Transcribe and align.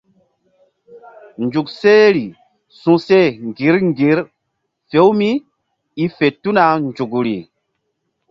Nzuk 1.43 1.67
sehri 1.79 2.25
su̧sel 2.81 3.27
ŋgir 3.47 3.75
ŋgir 3.87 4.19
fe-u 4.89 5.11
mí 5.19 5.31
i 6.03 6.05
fe 6.17 6.27
tuna 6.41 6.65
nzukri. 6.87 7.37